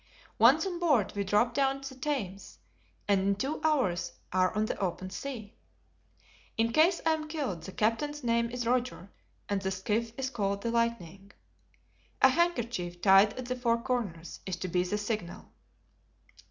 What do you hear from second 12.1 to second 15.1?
A handkerchief, tied at the four corners, is to be the